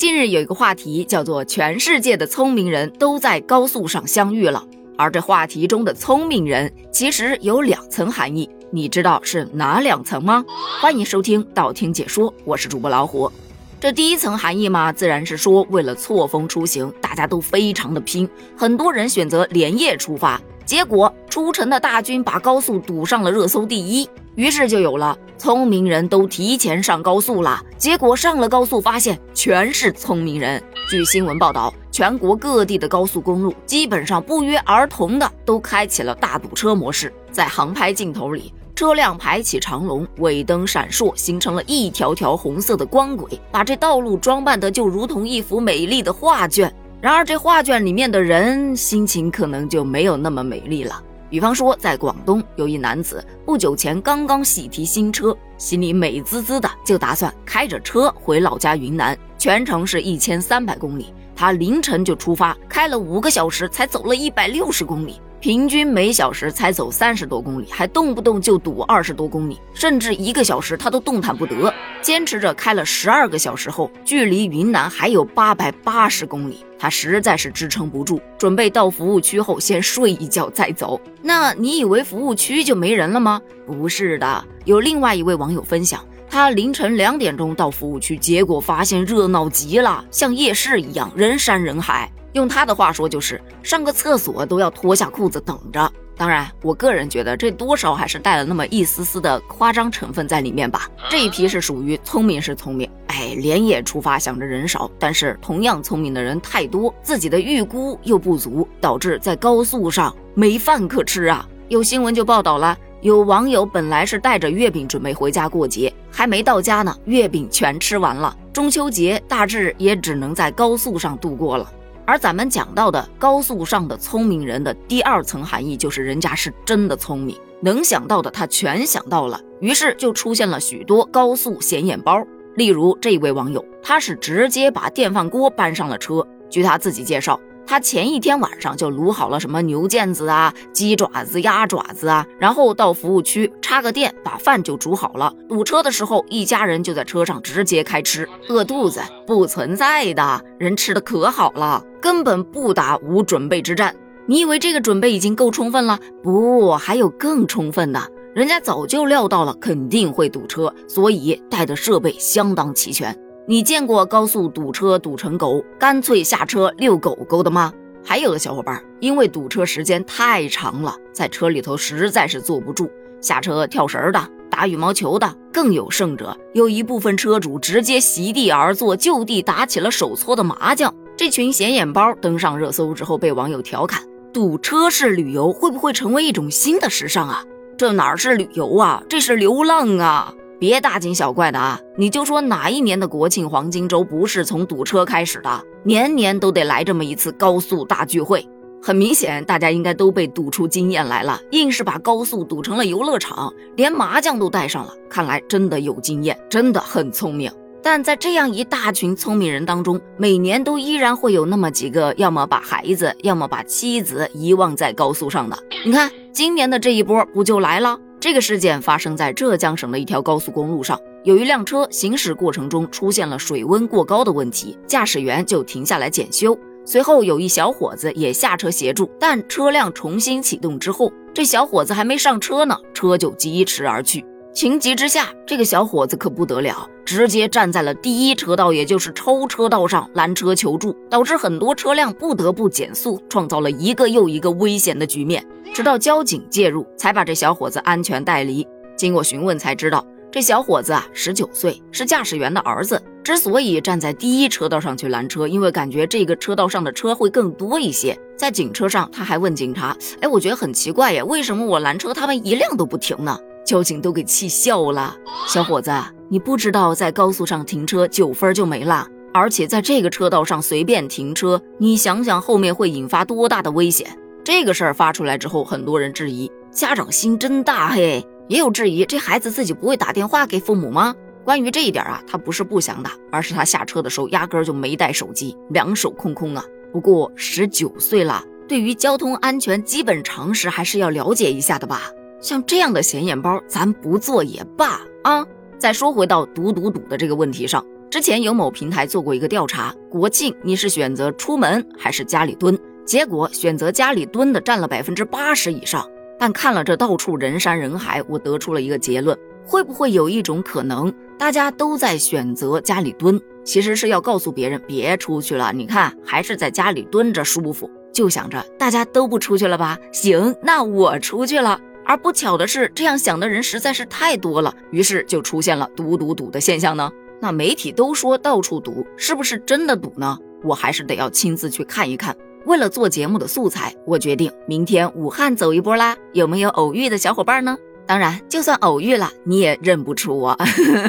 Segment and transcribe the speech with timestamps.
[0.00, 4.64] 近日有一个话题叫做“全世界的聪明人都在高速上相遇了”，
[4.96, 10.42] 而这话题中的聪明人其实有两层含义，你知道是哪两层吗？
[10.80, 13.30] 欢迎收听道听解说，我是主播老虎。
[13.78, 18.26] 这第一层含义嘛，自然是说为了错峰出行，大家都非常的拼，
[18.56, 24.08] 很多人选择连夜出发，结果出城的大军把高速堵上了热搜第一。
[24.36, 30.62] 于是就有了聪明人都提前上高速了，结果上了高速发现全是聪明人。
[30.88, 46.72] 据新闻报道，全国各地的高速公路基本上不约而同的都开启了大堵车模式，在航拍镜头里，车辆排起长龙，尾灯闪烁，形成了一条条红色的光轨，把这道路装扮的就如同一幅美丽的画卷。
[47.00, 51.02] 然而这画卷里面的人心情可能就没有那么美丽了。
[51.30, 61.14] 比方说，在广东有一男子不久前刚刚喜提新车，心里美滋滋的，就打算开着车回老家云南，全程是一千三百公里。
[61.34, 65.20] 他凌晨就出发，开了五个小时才走了一百六十公里。
[65.40, 71.72] 平均每小时才走三十多公里，还动不动就堵二十多公里，甚至一个小时他都动弹不得。
[72.02, 81.00] 坚持着开了十二个小时后，距离云南还有八百八十公里，他实在是支撑不住，准备到服务区后先睡一觉再走。
[81.22, 83.40] 那你以为服务区就没人了吗？
[83.66, 92.08] 不是的，有另外一位网友分享，他凌晨两点钟到服务区，结果发现热闹极了，像夜市一样，人山人海。
[92.34, 95.92] 用他的话说，就是上个厕所都要脱下裤子等着。
[96.16, 100.88] 当然，我个人觉得这多少还是带了那么一丝丝的夸张成分在里面吧。
[101.08, 111.44] 这一批是属于聪明是聪明，哎，连夜出发想着人少，但是同样聪明的人太多，自己的预估又不足，导致在高速上没饭可吃啊。
[111.68, 121.72] 有新闻就报道了，有网友本来是带着月饼准备回家过节，还没到家呢，月饼全吃完了，中秋节大致也只能在高速上度过了。
[122.04, 132.22] 而咱们讲到的高速上的聪明人的第二层含义，就是人家是真的聪明，能想到的他全想到了，于是就出现了许多高速显眼包。
[132.56, 136.26] 例如这位网友，他是直接把电饭锅搬上了车。
[136.50, 137.40] 据他自己介绍。
[137.66, 145.32] 他前一天晚上就卤好了什么牛腱子啊、鸡爪子、鸭爪子啊，然后到服务区插个电，把饭就煮好了。
[145.48, 148.28] 堵车的时候，一家人就在车上直接开吃。
[148.48, 153.94] 饿肚子不存在的，人吃的可好了，根本不打无准备之战。
[154.26, 155.98] 你以为这个准备已经够充分了？
[156.22, 158.00] 不，还有更充分的。
[158.34, 163.16] 人家早就料到了肯定会堵车，所以带的设备相当齐全。
[163.50, 167.72] 你见过高速堵车堵成狗，干脆下车遛狗狗的吗？
[168.04, 172.88] 还有的小伙伴因为堵车时间太长了，在车里头实在是坐不住，
[173.20, 180.94] 下车跳绳的、打羽毛球的，更有甚者，有一部分车主直接席地而坐，就地打起了手搓的麻将。
[181.16, 184.00] 这群显眼包登上热搜之后，被网友调侃：
[184.32, 187.42] 堵车式旅游会不会成为一种新的时尚啊？
[187.76, 190.32] 这哪是旅游啊，这是流浪啊！
[190.60, 191.80] 别大惊小怪的啊！
[191.96, 195.64] 你就说哪一年的国庆黄金周不是从堵车开始的？
[195.84, 198.46] 年年都得来这么一次高速大聚会。
[198.82, 204.92] 很明显，大家应该都被堵出经验来了，硬是把高速堵成了游乐场，连麻将都带上了。
[205.08, 207.50] 看来真的有经验，真的很聪明。
[207.82, 215.58] 但在这样一大群聪明人当中，每年都依然会有那么几个，要么把孩子，要么把妻子遗忘在高速上的。
[215.86, 217.98] 你看，今年的这一波不就来了？
[218.20, 226.56] 这个事件发生在浙江省的一条高速公路上，有一辆车行驶过程中出现了水温过高的问题，驾驶员就停下来检修。
[226.84, 234.22] 随后有一小伙子也下车协助，但车辆重新启动之后，这小伙子还没上车呢，车就疾驰而去。
[234.52, 245.44] 情急之下，这个小伙子可不得了，直接站在了第一车道，也就是超车道上拦车求助，导致很多车辆不得不减速，创造了一个又一个危险的局面。
[245.72, 248.66] 直到交警介入，才把这小伙子安全带离。
[248.96, 253.00] 经过询问才知道，这小伙子啊，十九岁，是驾驶员的儿子。
[253.22, 258.18] 之所以站在第一车道上去拦车，因为感觉这个车道上的车会更多一些。
[258.36, 263.38] 在警车上，他还问警察：“哎，我觉得很奇怪呀，为什么我拦车，他们一辆都不停呢？”
[263.70, 265.16] 交警都给气笑了。
[265.46, 265.92] 小伙子，
[266.28, 274.18] 你不知道在高速上停车九分就没了，而且在这个车道上随便停车，你想想后面会引发多大的危险？
[274.42, 281.14] 这个事儿发出来之后，很多人质疑家长心真大嘿，也有质疑这孩子自己不会打电话给父母吗？
[281.44, 286.64] 关于这一点啊，他不是不想打，而是他下车的时候压根儿就没带手机，两手空空啊。
[286.92, 292.10] 不过十九岁了，对于交通安全基本常识还是要了解一下的吧。
[292.40, 295.44] 像这样的显眼包，咱不做也罢啊。
[295.78, 302.78] 再说回到堵堵堵的这个问题上，之前有某平台做过一个调查，国庆你是选择出门还是家里蹲？
[303.04, 306.06] 结果选择家里蹲的占了百分之八十以上。
[306.38, 315.70] 但看了这到处人山人海，我得出了一个结论：会不会有一种可能，大家都在选择家里蹲，其实是要告诉别人别出去了？
[315.74, 317.90] 你看，还是在家里蹲着舒服。
[318.12, 319.98] 就想着大家都不出去了吧？
[320.12, 321.78] 行，那我出去了。
[322.10, 327.08] 而不巧的是，这样想的人实在是太多了，于是就出现了堵堵堵的现象呢。
[327.40, 330.36] 那媒体都说到处堵，是不是真的堵呢？
[330.64, 332.36] 我还是得要亲自去看一看。
[332.66, 336.16] 为了做节目的素材，我决定明天武汉走一波啦。
[336.32, 337.78] 有没有偶遇的小伙伴呢？
[338.08, 340.58] 当然，就算偶遇了，你也认不出我。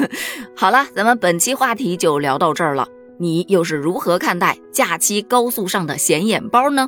[0.55, 2.87] 好了，咱们本期话题就聊到这儿了。
[3.17, 6.87] 你又是如何看待假期高速上的显眼包呢？